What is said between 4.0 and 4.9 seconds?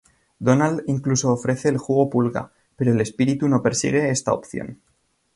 esta opción.